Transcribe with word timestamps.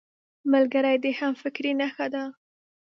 ملګری 0.51 0.95
د 1.03 1.05
همفکرۍ 1.19 1.71
نښه 1.79 2.07
ده 2.13 2.23